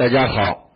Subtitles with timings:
[0.00, 0.70] 大家好，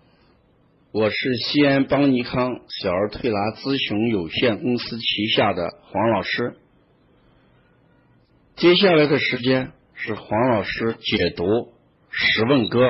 [0.93, 6.57] 我是西安邦尼康小儿推拿咨询有限公司旗下的黄老师。
[8.57, 11.45] 接下来的时间是黄老师解读
[12.11, 12.81] 《十问歌》，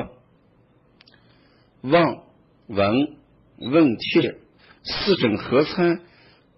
[1.82, 2.24] 望、
[2.66, 3.16] 闻、
[3.58, 4.34] 问切
[4.82, 6.00] 四诊合参，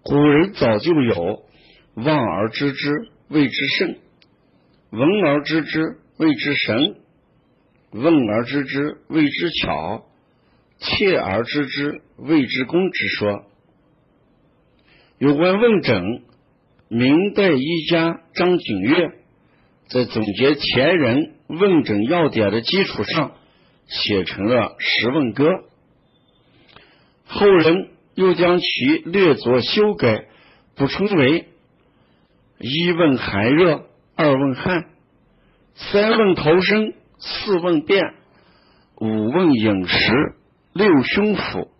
[0.01, 1.45] 古人早就有
[1.93, 3.95] 望而知之谓之圣，
[4.89, 6.95] 闻而知之谓之神。
[7.91, 10.05] 问而知之谓之巧，
[10.77, 13.43] 切而知之谓之功之说。
[15.17, 16.23] 有关问诊，
[16.89, 19.11] 明代医家张景岳
[19.87, 23.31] 在总结前人问诊要点的基础上，
[23.87, 25.45] 写成了《十问歌》。
[27.25, 30.27] 后人又将其略作修改，
[30.75, 31.47] 补充为：
[32.59, 33.85] 一问寒热，
[34.15, 34.89] 二问汗，
[35.75, 36.93] 三问头身。
[37.19, 38.13] 四问便，
[38.99, 40.35] 五问饮食，
[40.73, 41.71] 六胸腹，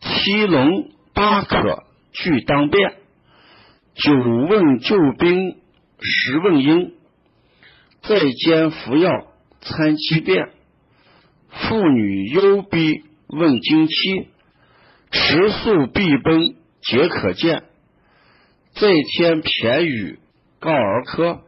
[0.00, 2.96] 七龙八渴俱当便，
[3.94, 5.56] 九问救兵，
[6.00, 6.94] 十问阴，
[8.02, 9.10] 再兼服药
[9.60, 10.50] 参七便，
[11.50, 14.28] 妇女忧逼问经期，
[15.12, 17.62] 食宿必崩皆可见，
[18.72, 20.18] 再添偏语
[20.58, 21.42] 告儿科，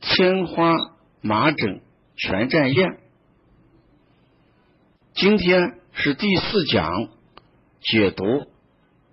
[0.00, 0.74] 天花
[1.22, 1.80] 麻疹。
[2.16, 2.98] 全占宴。
[5.14, 7.08] 今天是第四讲，
[7.80, 8.24] 解读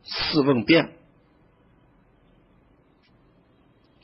[0.04, 0.92] 四问便。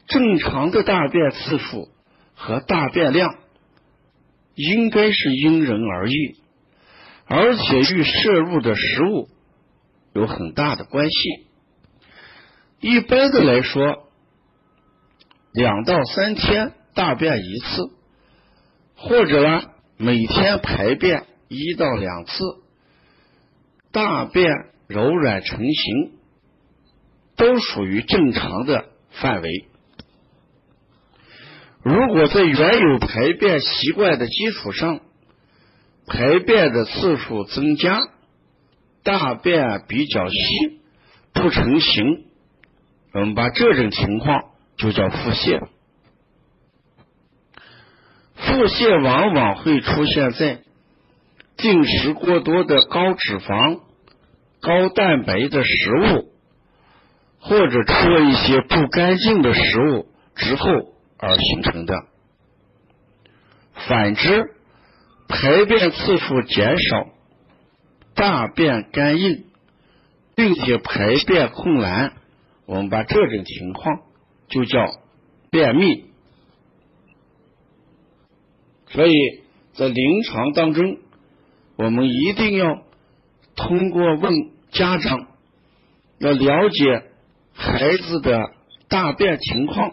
[0.07, 1.89] 正常的大便次数
[2.33, 3.35] 和大便量
[4.55, 6.41] 应该是因人而异，
[7.25, 9.29] 而且与摄入的食物
[10.13, 11.47] 有很大的关系。
[12.81, 14.09] 一般的来说，
[15.53, 17.98] 两到三天大便一次。
[19.01, 19.61] 或者呢，
[19.97, 22.43] 每天排便一到两次，
[23.93, 24.45] 大便
[24.87, 26.11] 柔软成型，
[27.37, 29.65] 都属于正常的范围。
[31.81, 34.99] 如果在原有排便习惯的基础上，
[36.05, 38.01] 排便的次数增加，
[39.03, 40.35] 大便比较稀，
[41.33, 42.25] 不成形，
[43.13, 44.43] 我们把这种情况
[44.77, 45.69] 就叫腹泻。
[48.49, 50.59] 腹泻往往会出现在
[51.55, 53.79] 进食过多的高脂肪、
[54.59, 56.31] 高蛋白的食物，
[57.39, 60.67] 或者吃了一些不干净的食物之后
[61.17, 61.93] 而形成的。
[63.87, 64.51] 反之，
[65.27, 67.07] 排便次数减少、
[68.15, 69.45] 大便干硬，
[70.35, 72.13] 并且排便困难，
[72.65, 73.99] 我们把这种情况
[74.49, 74.85] 就叫
[75.51, 76.08] 便秘。
[78.89, 79.13] 所以
[79.73, 80.97] 在临床当中，
[81.77, 82.83] 我们一定要
[83.55, 84.33] 通过问
[84.71, 85.27] 家长，
[86.17, 87.03] 要了解
[87.53, 88.51] 孩子的
[88.87, 89.91] 大便情况。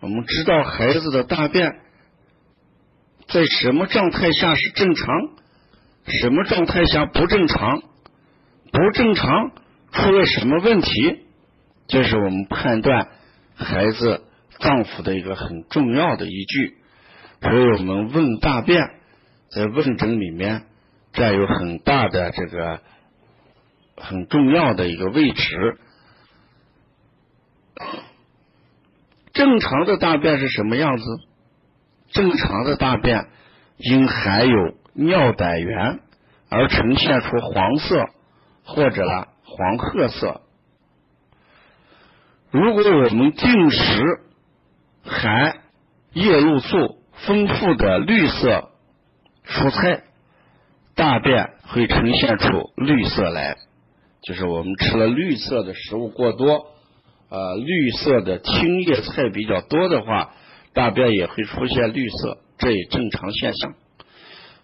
[0.00, 1.80] 我们知道孩子的大便
[3.28, 5.06] 在什么状态下是正常，
[6.06, 7.82] 什么状态下不正常，
[8.72, 9.52] 不正常
[9.92, 11.18] 出了什么问题，
[11.86, 13.08] 这是我们判断
[13.54, 14.24] 孩子
[14.58, 16.79] 脏腑的一个很重要的依据。
[17.40, 18.90] 所以我们问大便，
[19.50, 20.66] 在问诊里面
[21.12, 22.80] 占有很大的这个
[23.96, 25.78] 很重要的一个位置。
[29.32, 31.04] 正常的大便是什么样子？
[32.10, 33.26] 正常的大便
[33.78, 36.00] 因含有尿胆源
[36.50, 38.04] 而呈现出黄色
[38.64, 40.42] 或者呢黄褐色。
[42.50, 44.20] 如果我们进食
[45.04, 45.60] 含
[46.12, 46.99] 叶绿素。
[47.26, 48.70] 丰富的绿色
[49.46, 50.02] 蔬菜，
[50.94, 53.56] 大便会呈现出绿色来，
[54.22, 56.66] 就是我们吃了绿色的食物过多，
[57.28, 60.30] 呃，绿色的青叶菜比较多的话，
[60.72, 63.74] 大便也会出现绿色，这也正常现象。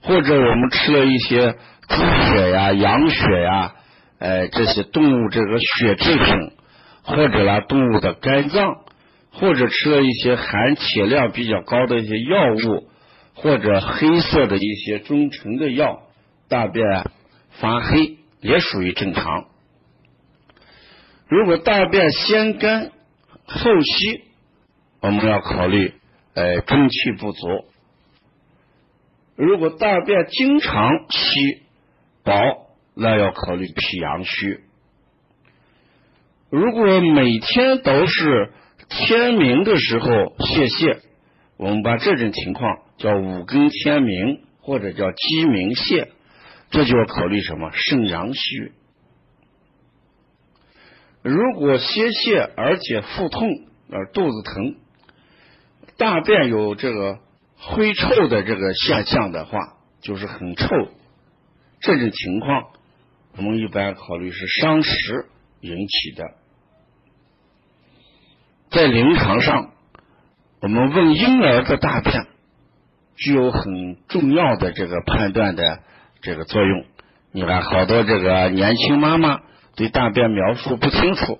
[0.02, 1.52] 或者我们吃了一些
[1.88, 3.74] 猪血呀、羊血呀，
[4.18, 6.52] 哎，这些动物这个血制品，
[7.02, 8.85] 或者呢动物的肝脏。
[9.38, 12.88] 或者吃了一些含铁量比较高的一些药物，
[13.34, 16.00] 或者黑色的一些中成的药，
[16.48, 16.82] 大便
[17.60, 19.44] 发黑也属于正常。
[21.28, 22.92] 如果大便先干
[23.44, 24.22] 后稀，
[25.02, 25.92] 我们要考虑
[26.32, 27.66] 呃中气不足。
[29.36, 31.60] 如果大便经常稀
[32.24, 32.34] 薄，
[32.94, 34.60] 那要考虑脾阳虚。
[36.48, 38.52] 如果每天都是。
[38.88, 41.00] 天明的时候泄泻，
[41.56, 46.08] 我们把这种情况叫五更天明或者叫鸡鸣泻，
[46.70, 48.72] 这就要考虑什么肾阳虚。
[51.22, 53.48] 如果泄泻而且腹痛
[53.90, 54.76] 而肚子疼，
[55.96, 57.18] 大便有这个
[57.56, 60.68] 灰臭的这个现象的话，就是很臭。
[61.80, 62.68] 这种情况，
[63.36, 65.26] 我们一般考虑是伤食
[65.60, 66.24] 引起的。
[68.70, 69.70] 在临床上，
[70.60, 72.26] 我们问婴儿的大便，
[73.16, 75.80] 具有很重要的这个判断的
[76.20, 76.84] 这个作用。
[77.32, 79.40] 你看，好多这个年轻妈妈
[79.76, 81.38] 对大便描述不清楚，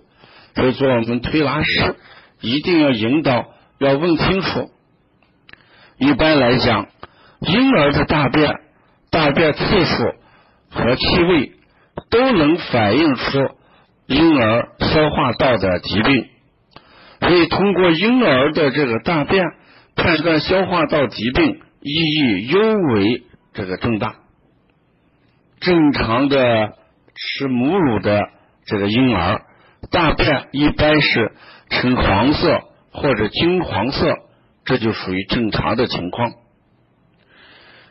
[0.54, 1.96] 所以说我们推拿师
[2.40, 3.46] 一定要引导，
[3.78, 4.70] 要问清楚。
[5.98, 6.88] 一般来讲，
[7.40, 8.52] 婴儿的大便
[9.10, 10.04] 大便次数
[10.70, 11.52] 和气味
[12.10, 13.38] 都能反映出
[14.06, 16.28] 婴儿消化道的疾病，
[17.26, 19.44] 可以通过婴儿的这个大便
[19.94, 22.60] 判断消化道疾病意义尤
[22.94, 24.16] 为这个重大。
[25.60, 26.72] 正常的
[27.14, 28.20] 吃母乳的
[28.66, 29.42] 这个婴儿
[29.90, 31.32] 大便一般是
[31.70, 32.60] 呈黄色
[32.92, 34.18] 或者金黄色。
[34.68, 36.32] 这就属于正常的情况，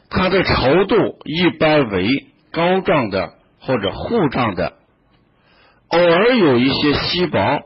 [0.09, 3.31] 它的稠度一般为膏状的
[3.61, 4.73] 或者糊状的，
[5.87, 7.61] 偶尔有一些稀薄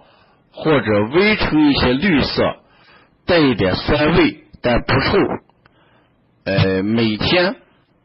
[0.62, 2.44] 或者微呈一些绿色，
[3.26, 5.18] 带一点酸味，但不臭。
[6.44, 7.56] 呃，每天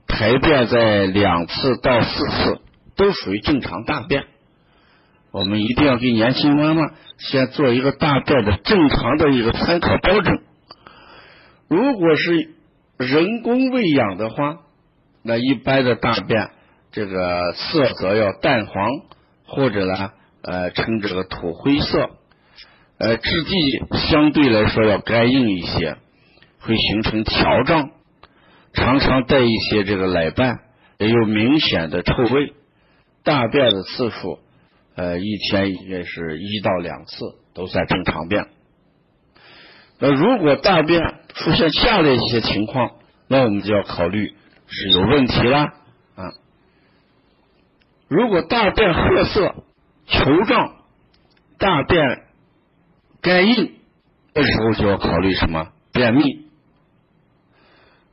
[0.06, 2.60] 排便在两次到四次，
[2.96, 4.24] 都属于正常大便。
[5.32, 10.38] 我们一定要给年轻妈妈先做一个大便的正常的一个参考标准。
[11.68, 12.54] 如果是
[12.98, 14.58] 人工喂养的话，
[15.24, 16.50] 那一般的大便
[16.92, 18.88] 这个色泽要淡黄，
[19.44, 20.10] 或者呢
[20.42, 22.10] 呃呈这个土灰色，
[23.04, 25.98] 呃质地相对来说要干硬一些，
[26.60, 27.90] 会形成条状，
[28.72, 30.60] 常常带一些这个奶瓣，
[30.96, 32.54] 也有明显的臭味。
[33.22, 34.38] 大便的次数
[34.96, 38.46] 呃一天也是一到两次，都算正常便。
[39.98, 41.00] 那如果大便
[41.34, 42.92] 出现下列一些情况，
[43.28, 44.32] 那我们就要考虑
[44.66, 45.74] 是有问题啦
[46.16, 46.32] 啊！
[48.08, 49.54] 如果大便褐色、
[50.06, 50.76] 球状，
[51.58, 52.23] 大便
[53.24, 53.72] 干硬，
[54.34, 56.46] 这时候就要考虑什么便秘。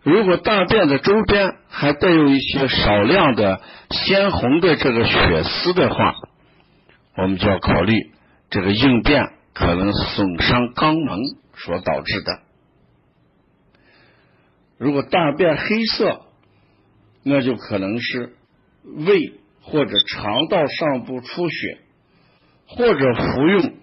[0.01, 6.15] 如果大便的周边还带有一些少量的鲜红的这个血丝的话，
[7.17, 7.93] 我们就要考虑
[8.49, 9.21] 这个硬便
[9.53, 11.41] 可能损伤肛门。
[11.53, 12.39] 所导致的，
[14.79, 16.21] 如果大便黑色，
[17.23, 18.33] 那就可能是
[18.83, 21.77] 胃或者肠道上部出血，
[22.65, 23.73] 或者服用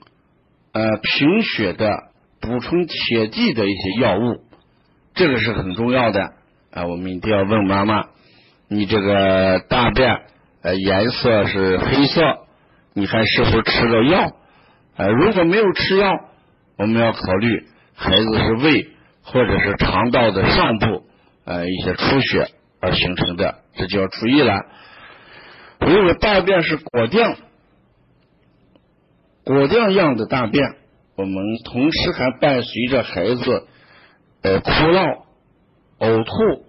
[0.78, 2.04] 呃贫血的
[2.40, 4.42] 补充铁剂的一些药物，
[5.14, 6.32] 这个是很重要的
[6.70, 6.86] 啊。
[6.86, 8.04] 我们一定要问妈妈，
[8.68, 10.20] 你这个大便
[10.62, 12.22] 呃颜色是黑色，
[12.94, 14.30] 你还是否吃了药？
[14.96, 16.12] 呃，如果没有吃药。
[16.80, 17.66] 我们要考虑
[17.96, 18.86] 孩子是胃
[19.24, 21.02] 或者是肠道的上部
[21.44, 24.60] 呃一些出血而形成的，这就要注意了。
[25.80, 27.34] 如果大便是果酱
[29.54, 30.76] 果酱样的大便，
[31.16, 33.66] 我们同时还伴随着孩子
[34.42, 35.26] 呃哭闹、
[35.98, 36.64] 呕吐，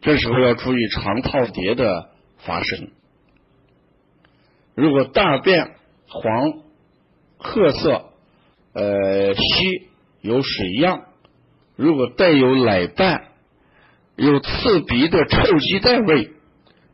[0.00, 2.08] 这时候要注意肠套叠的
[2.38, 2.88] 发生。
[4.74, 5.74] 如果大便
[6.08, 6.52] 黄
[7.38, 8.04] 褐色。
[8.78, 9.88] 呃，稀
[10.20, 11.04] 有水样，
[11.76, 13.22] 如果带有奶瓣，
[14.16, 16.32] 有刺鼻的臭鸡蛋味，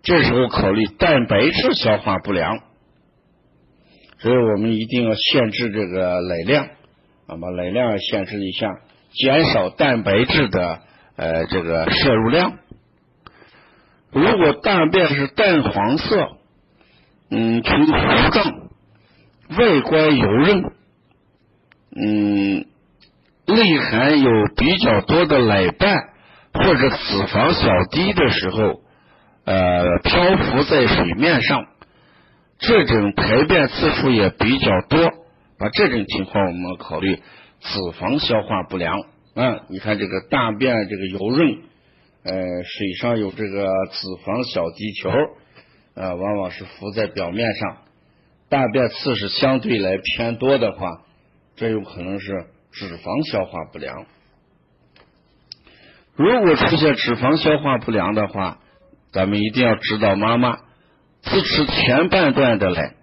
[0.05, 2.57] 这时候考虑蛋白质消化不良，
[4.23, 6.65] 所以我们一定要限制这个奶量，
[7.27, 8.69] 啊，把奶量限制一下，
[9.13, 10.81] 减少蛋白质的
[11.17, 12.59] 呃这个摄入量。
[14.13, 16.29] 如果大便是淡黄色，
[17.31, 17.93] 嗯，呈糊
[18.31, 18.71] 状，
[19.59, 20.63] 外观油润。
[21.95, 22.67] 嗯，
[23.47, 26.11] 内含有比较多的奶瓣
[26.53, 28.81] 或者脂肪小滴的时候，
[29.45, 31.67] 呃，漂浮在水面上，
[32.63, 35.05] 这种排便次数也比较多，
[35.59, 37.17] 啊，这种情况我们考虑
[37.61, 39.01] 脂肪消化不良。
[39.35, 41.59] 啊，你看这个大便这个油润，
[42.23, 45.11] 呃，水上有这个脂肪小滴球，
[45.95, 47.79] 呃，往往是浮在表面上，
[48.49, 51.03] 大便次数相对来偏多的话。
[51.57, 54.07] 这有可能是脂肪消化不良。
[56.15, 58.59] 如果出现脂肪消化不良的话，
[59.13, 60.61] 咱们一定要指导妈妈
[61.23, 62.95] 只吃前半段的奶，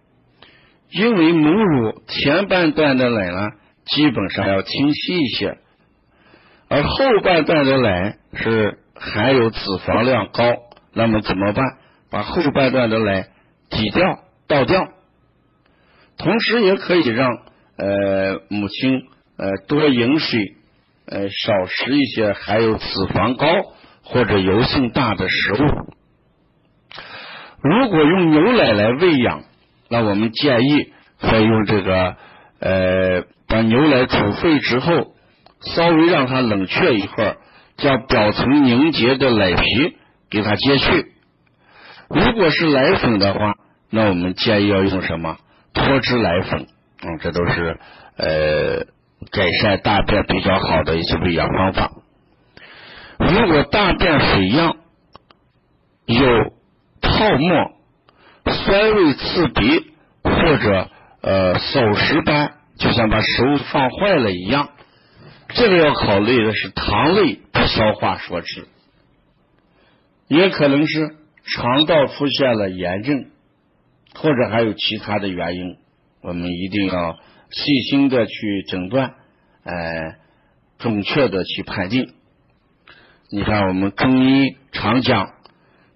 [0.92, 3.48] 因为母乳前半段的奶呢，
[3.86, 5.58] 基本上要清晰一些，
[6.68, 10.44] 而后半段的奶是含有脂肪量高，
[10.94, 11.66] 那么怎么办？
[12.12, 13.28] 把后半段的奶
[13.70, 14.88] 挤掉、倒掉，
[16.18, 17.30] 同时也可以让
[17.78, 19.04] 呃母亲
[19.38, 20.56] 呃多饮水，
[21.06, 23.48] 呃少食一些含有脂肪高
[24.04, 25.94] 或者油性大的食物。
[27.62, 29.44] 如果用牛奶来喂养，
[29.90, 32.16] 那我们建议再用这个
[32.60, 35.14] 呃把牛奶煮沸之后，
[35.62, 37.38] 稍微让它冷却一会儿，
[37.78, 39.98] 将表层凝结的奶皮
[40.30, 41.12] 给它揭去。
[42.10, 43.56] 如果是奶粉的话，
[43.90, 45.38] 那我们建议要用什么
[45.74, 46.68] 脱脂奶粉？
[47.02, 47.80] 嗯，这都是
[48.18, 48.86] 呃
[49.32, 51.92] 改善大便比较好的一些喂养方法。
[53.20, 54.78] 如果大便水样
[56.06, 56.54] 有
[57.02, 57.72] 泡沫、
[58.46, 59.92] 酸味刺鼻，
[60.24, 60.90] 或者
[61.22, 64.70] 呃手食般，就像把食物放坏了一样，
[65.50, 68.68] 这个要考虑的是糖类不消化所致，
[70.28, 73.26] 也可能是肠道出现了炎症，
[74.16, 75.78] 或者还有其他的原因，
[76.22, 77.18] 我们一定要
[77.50, 79.16] 细心的去诊断，
[79.64, 80.16] 呃，
[80.78, 82.14] 准确的去判定。
[83.32, 85.34] 你看，我们中医常讲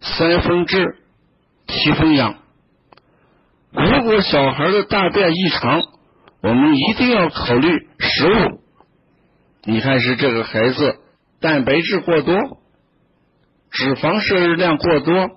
[0.04, 0.98] 三分治，
[1.68, 2.36] 七分养。
[3.72, 5.82] 如果小孩的大便异常，
[6.42, 8.62] 我们一定要考虑食物。
[9.64, 11.00] 你看，是这个孩子
[11.40, 12.36] 蛋白质过多，
[13.72, 15.30] 脂肪摄入量过多，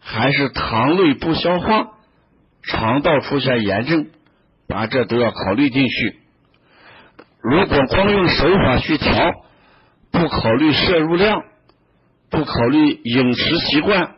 [0.00, 1.88] 还是糖类不消化，
[2.62, 4.06] 肠道出现炎症，
[4.68, 6.20] 把这都要考虑进去。
[7.42, 9.32] 如果光用手法去调，
[10.12, 11.42] 不考虑摄入量，
[12.32, 14.14] 不考虑饮食习惯，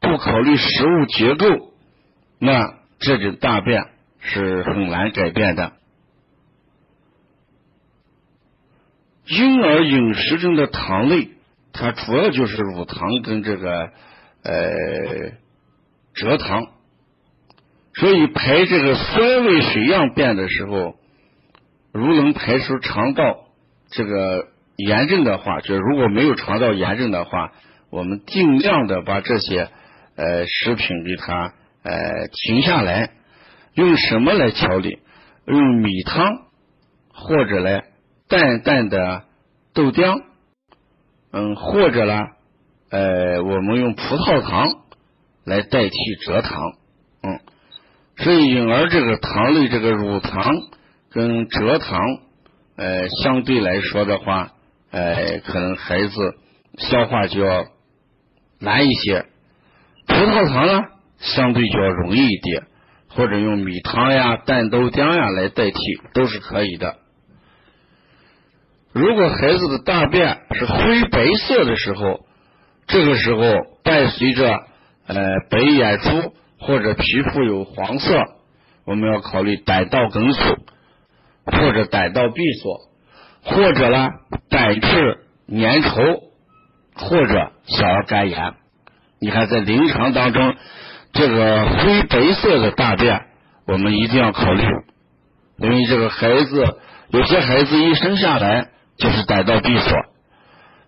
[0.00, 1.70] 不考虑食物结构，
[2.38, 3.84] 那这种大便
[4.20, 5.74] 是很难改变的。
[9.26, 11.28] 婴儿饮食中的糖类，
[11.74, 13.90] 它主要就是乳糖跟这个
[14.42, 15.32] 呃
[16.14, 16.66] 蔗糖，
[17.92, 20.96] 所以排这个酸味水样便的时候，
[21.92, 23.44] 如能排出肠道
[23.90, 24.48] 这个。
[24.76, 27.52] 炎症的话，就是如果没有肠道炎症的话，
[27.90, 29.68] 我们尽量的把这些
[30.16, 31.52] 呃食品给它
[31.82, 33.10] 呃停下来。
[33.74, 34.98] 用什么来调理？
[35.46, 36.28] 用米汤
[37.12, 37.80] 或者呢
[38.28, 39.24] 淡淡的
[39.72, 40.22] 豆浆，
[41.32, 42.26] 嗯，或者呢
[42.90, 44.66] 呃我们用葡萄糖
[45.44, 46.60] 来代替蔗糖，
[47.22, 47.40] 嗯，
[48.18, 50.54] 所以婴儿这个糖类这个乳糖
[51.10, 51.98] 跟蔗糖
[52.76, 54.52] 呃相对来说的话。
[54.92, 56.14] 哎，可能孩子
[56.76, 57.64] 消化就要
[58.60, 59.24] 难一些，
[60.06, 60.84] 葡萄糖呢
[61.18, 62.64] 相对就要容易一点，
[63.08, 65.78] 或者用米汤呀、淡豆浆呀来代替
[66.12, 66.96] 都是可以的。
[68.92, 72.26] 如果孩子的大便是灰白色的时候，
[72.86, 73.40] 这个时候
[73.82, 74.60] 伴随着
[75.06, 75.16] 呃
[75.48, 78.22] 白眼珠或者皮肤有黄色，
[78.84, 80.38] 我们要考虑胆道梗阻
[81.46, 82.91] 或者胆道闭锁。
[83.44, 84.10] 或者呢，
[84.48, 85.18] 胆汁
[85.48, 86.20] 粘稠，
[86.94, 88.54] 或者小儿肝炎。
[89.20, 90.54] 你看，在临床当中，
[91.12, 93.20] 这个灰白色的大便，
[93.66, 94.64] 我们一定要考虑，
[95.58, 96.78] 因为这个孩子
[97.10, 99.96] 有些孩子一生下来就是胆道闭锁，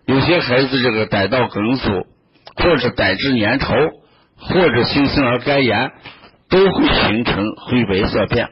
[0.05, 2.07] 有些孩子这个胆道梗阻，
[2.55, 3.91] 或者胆汁粘稠，
[4.37, 5.91] 或者新生儿肝炎，
[6.49, 8.49] 都会形成灰白色便。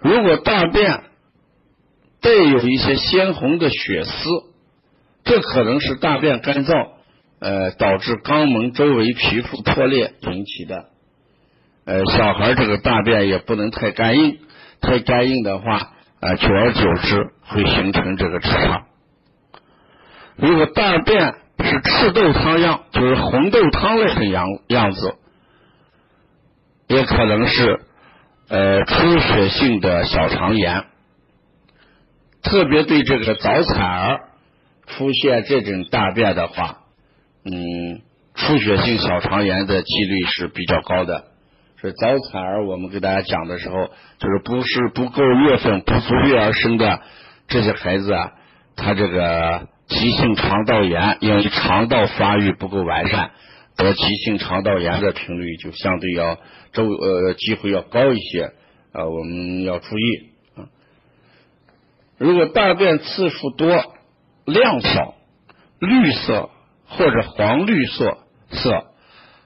[0.00, 1.00] 如果大便，
[2.22, 4.30] 带有一些鲜红的血丝，
[5.24, 6.90] 这可能是大便干燥，
[7.40, 10.84] 呃，导致肛门周围皮肤破裂引起的。
[11.84, 14.38] 呃，小孩这个大便也不能太干硬，
[14.80, 18.84] 太干硬的话，啊，久而久之会形成这个痔疮。
[20.36, 25.16] 如果大便是赤豆汤样，就是红豆汤类的样样子，
[26.86, 27.80] 也可能是
[28.48, 30.84] 呃出血性的小肠炎。
[32.42, 34.20] 特别对这个早产儿
[34.86, 36.78] 出现这种大便的话，
[37.44, 38.02] 嗯，
[38.34, 41.24] 出血性小肠炎的几率是比较高的。
[41.80, 43.74] 所以早产儿我们给大家讲的时候，
[44.18, 47.00] 就是不是不够月份不足月而生的
[47.48, 48.32] 这些孩子啊，
[48.76, 53.30] 他这个急性肠道炎，因为肠道发育不够完善，
[53.76, 56.38] 得急性肠道炎的频率就相对要
[56.72, 58.52] 周呃机会要高一些
[58.92, 60.31] 啊，我们要注意。
[62.22, 63.68] 如果大便次数多、
[64.44, 65.16] 量少、
[65.80, 66.50] 绿色
[66.86, 68.16] 或者黄绿色
[68.52, 68.84] 色，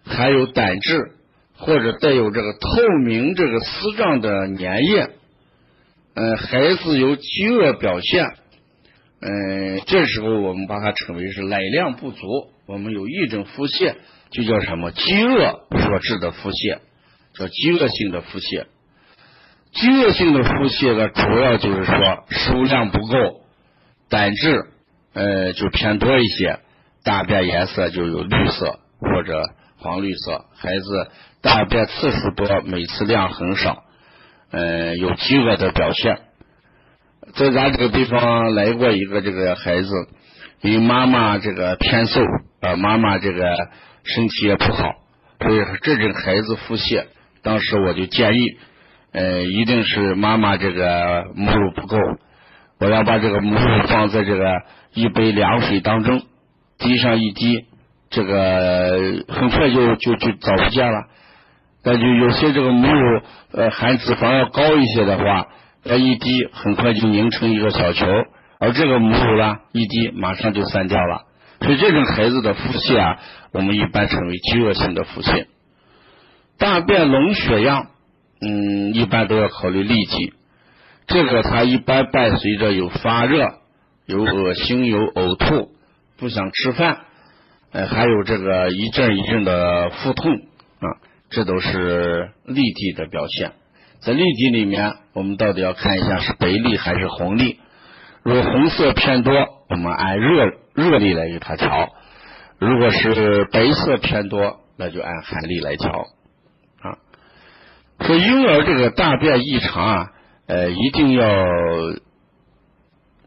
[0.05, 1.13] 还有胆汁
[1.57, 2.69] 或者带有这个透
[3.03, 5.09] 明这个丝状的粘液，
[6.15, 8.27] 嗯，孩子有饥饿表现，
[9.23, 12.27] 嗯，这时候我们把它称为是奶量不足，
[12.67, 13.95] 我们有一种腹泻
[14.29, 16.81] 就叫什么饥饿所致的腹泻，
[17.39, 18.67] 叫饥饿性的腹泻。
[19.73, 23.43] 饥饿性的腹泻呢，主要就是说食物量不够，
[24.09, 24.65] 胆汁
[25.13, 26.61] 呃就偏多一些，
[27.05, 29.43] 大便颜色就有绿色或者
[29.77, 31.11] 黄绿色，孩子
[31.43, 33.83] 大便次数多，每次量很少，
[34.51, 36.21] 呃有饥饿的表现。
[37.35, 39.91] 在咱这个地方来过一个这个孩子，
[40.63, 42.23] 因为妈妈这个偏瘦
[42.63, 43.57] 啊，妈妈这个
[44.05, 44.91] 身体也不好，
[45.41, 47.09] 所以这种孩子腹泻，
[47.43, 48.57] 当时我就建议。
[49.17, 51.97] 呃，一定是妈妈这个母乳不够，
[52.79, 54.45] 我要把这个母乳放在这个
[54.93, 56.21] 一杯凉水当中，
[56.77, 57.65] 滴上一滴，
[58.11, 61.05] 这个很快就就就找不见了。
[61.83, 65.47] 那就有些这个母乳呃含脂肪要高一些的话，
[65.85, 68.07] 呃一滴很快就凝成一个小球，
[68.61, 71.23] 而这个母乳呢一滴马上就散掉了。
[71.63, 73.17] 所以这种孩子的腹泻啊，
[73.53, 75.47] 我们一般称为饥饿性的腹泻。
[76.59, 77.87] 大便脓血样。
[78.41, 80.35] 嗯，一般都要考虑痢疾，
[81.07, 83.47] 这个它一般伴随着有发热、
[84.05, 85.71] 有恶心、有呕吐、
[86.19, 86.99] 不想吃饭，
[87.73, 90.87] 呃，还有这个一阵一阵的腹痛啊，
[91.31, 93.53] 这都是痢疾的表现。
[94.01, 97.57] 在痢疾里面，我们到底要看一下是白痢还是红痢。
[98.23, 99.33] 如果红色偏多，
[99.71, 101.89] 我们按热热痢来给它调；
[102.59, 106.05] 如果是白色偏多，那就按寒痢来调。
[108.01, 110.09] 说婴儿这个大便异常啊，
[110.47, 111.27] 呃，一定要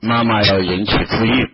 [0.02, 1.48] 妈妈要引起注意。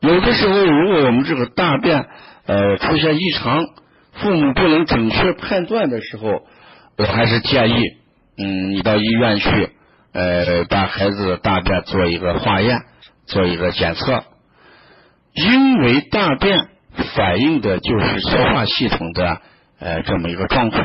[0.00, 2.06] 有的时候，如果我们这个大便
[2.46, 3.64] 呃出现异常，
[4.12, 6.42] 父母不能准确判断的时候，
[6.98, 7.82] 我还是建议，
[8.36, 9.70] 嗯，你到医院去，
[10.12, 12.80] 呃，把孩子的大便做一个化验，
[13.26, 14.24] 做一个检测，
[15.34, 16.68] 因为大便
[17.14, 19.40] 反映的就是消化系统的
[19.78, 20.82] 呃这么一个状况。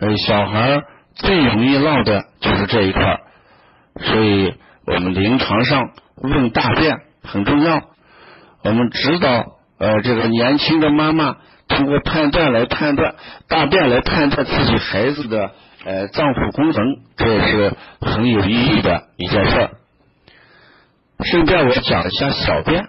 [0.00, 0.82] 呃，小孩
[1.14, 3.20] 最容易落的就是这一块，
[4.00, 4.54] 所以
[4.86, 7.82] 我们临床上问大便很重要。
[8.64, 9.28] 我们指导
[9.78, 11.36] 呃这个年轻的妈妈
[11.68, 13.14] 通过判断来判断
[13.46, 15.50] 大便来判断自己孩子的
[15.84, 19.70] 呃脏腑功能，这是很有意义的一件事儿。
[21.26, 22.88] 顺便我讲一下小便，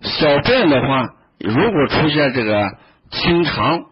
[0.00, 2.72] 小便的话，如果出现这个
[3.10, 3.84] 清肠。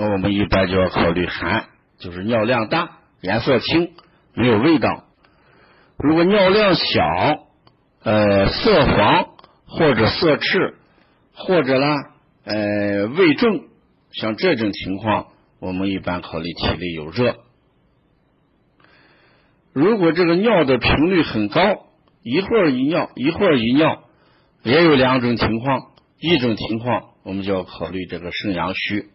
[0.00, 1.64] 那我们一般就要考虑寒，
[1.98, 3.94] 就是尿量大、颜色清、
[4.32, 5.06] 没有味道。
[5.98, 7.04] 如果尿量小，
[8.04, 9.26] 呃，色黄
[9.66, 10.76] 或者色赤，
[11.34, 11.96] 或者呢，
[12.44, 13.64] 呃，胃重，
[14.12, 15.26] 像这种情况，
[15.58, 17.34] 我们一般考虑体内有热。
[19.72, 21.60] 如果这个尿的频率很高，
[22.22, 24.04] 一会儿一尿，一会儿一尿，
[24.62, 25.80] 也有两种情况，
[26.20, 29.08] 一种情况我们就要考虑这个肾阳虚。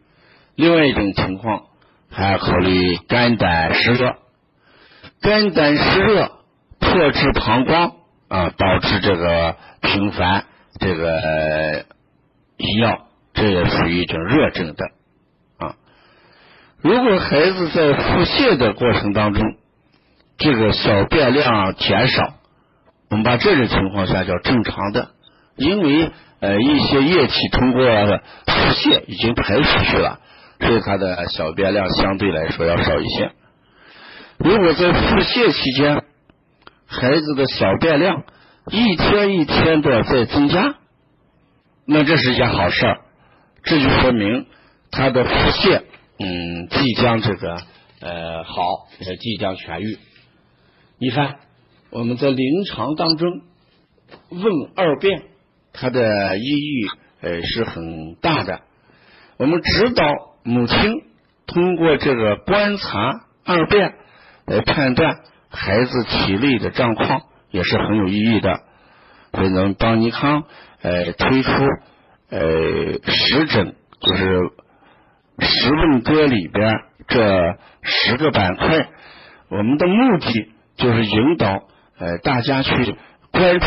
[0.56, 1.64] 另外一种情况，
[2.12, 4.16] 还要考虑肝胆湿热，
[5.22, 6.32] 肝胆湿热
[6.80, 7.92] 破至膀胱
[8.28, 10.46] 啊，导致这个频繁
[10.80, 11.86] 这个
[12.58, 14.86] 遗尿，这也属于一种热症的
[15.58, 15.76] 啊。
[16.82, 19.44] 如果孩子在腹泻的过程当中，
[20.38, 22.36] 这个小便量减少，
[23.10, 25.12] 我们把这种情况下叫正常的，
[25.56, 26.12] 因为
[26.42, 30.20] 呃一些液体通过腹泻已经排出去了。
[30.64, 33.32] 所以他的小便量相对来说要少一些。
[34.38, 36.04] 如果在腹泻期间，
[36.88, 38.24] 孩子的小便量
[38.72, 40.76] 一天一天的在增加，
[41.86, 43.02] 那这是一件好事儿，
[43.64, 44.46] 这就说明
[44.90, 45.84] 他的腹泻
[46.20, 47.58] 嗯即将这个
[48.02, 48.88] 呃好，
[49.20, 49.98] 即将痊愈。
[50.98, 51.36] 你看
[51.90, 53.42] 我们在临床当中
[54.30, 54.44] 问
[54.76, 55.24] 二便，
[55.74, 56.88] 它的意义
[57.22, 58.62] 呃是很大的。
[59.38, 60.33] 我们指导。
[60.44, 61.04] 母亲
[61.48, 63.94] 通过这个观察二便
[64.46, 65.16] 来判断
[65.50, 68.60] 孩子体内的状况，也是很有意义的。
[69.32, 70.44] 所以，呢，邦尼康
[70.82, 71.50] 呃推出
[72.30, 72.40] 呃
[73.06, 74.40] 十诊，就是
[75.40, 76.74] 十问歌里边
[77.08, 78.90] 这十个板块，
[79.50, 81.62] 我们的目的就是引导
[81.98, 82.96] 呃大家去
[83.32, 83.66] 关注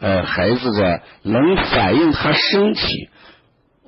[0.00, 3.10] 呃孩子的能反映他身体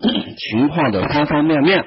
[0.50, 1.84] 情况的方方面面。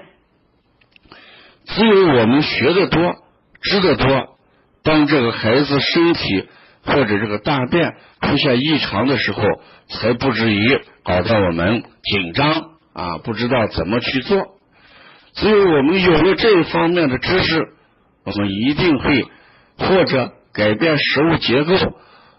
[1.79, 3.15] 只有我们学的多、
[3.61, 4.37] 知的多，
[4.83, 6.49] 当这个孩子身体
[6.83, 9.41] 或者这个大便出现异常的时候，
[9.87, 12.51] 才不至于搞得我们紧张
[12.91, 14.43] 啊，不知道怎么去做。
[15.35, 17.69] 只有我们有了这一方面的知识，
[18.25, 19.25] 我们一定会
[19.77, 21.75] 或者改变食物结构，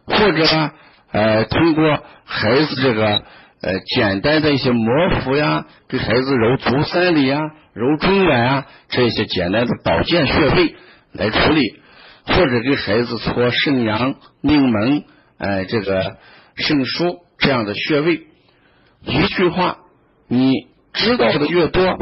[0.05, 0.71] 或者
[1.13, 3.23] 呃通过孩子这个
[3.63, 7.39] 呃简单的一些摩腹呀，给孩子揉足三里呀、
[7.75, 10.75] 揉中脘啊这些简单的保健穴位
[11.13, 11.81] 来处理，
[12.25, 15.05] 或者给孩子搓肾阳、命门、
[15.39, 16.17] 哎这个
[16.55, 18.27] 肾腧这样的穴位。
[19.03, 19.79] 一句话，
[20.29, 20.53] 你
[20.93, 21.99] 知道的越多，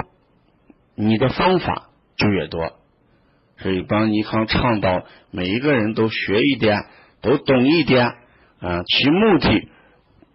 [0.96, 2.72] 你的方法就越多。
[3.60, 6.78] 所以帮尼康倡导每一个人都学一点，
[7.20, 8.06] 都懂一点
[8.60, 9.68] 啊，其目的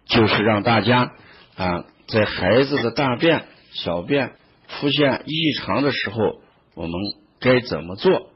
[0.06, 1.12] 就是让大家
[1.56, 4.32] 啊，在孩子的大便、小便
[4.68, 6.40] 出现异常的时候，
[6.74, 6.92] 我们
[7.40, 8.30] 该怎么做？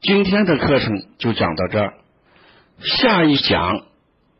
[0.00, 1.94] 今天的课程就讲到这儿，
[2.80, 3.86] 下一讲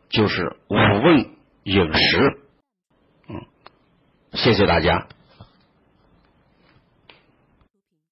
[0.09, 2.39] 就是五问饮食。
[3.27, 3.45] 嗯，
[4.33, 5.07] 谢谢大家。